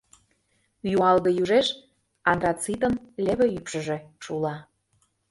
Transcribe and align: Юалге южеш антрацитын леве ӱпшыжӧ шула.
Юалге 0.95 1.31
южеш 1.43 1.67
антрацитын 2.31 2.93
леве 3.25 3.47
ӱпшыжӧ 3.57 3.97
шула. 4.23 4.55